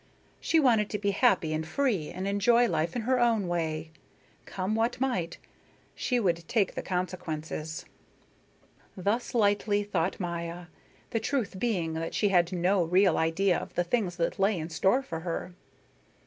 [0.39, 3.91] She wanted to be happy and free and enjoy life in her own way.
[4.47, 5.37] Come what might,
[5.93, 7.85] she would take the consequences.
[8.97, 10.65] Thus lightly thought Maya,
[11.11, 14.71] the truth being that she had no real idea of the things that lay in
[14.71, 15.53] store for her.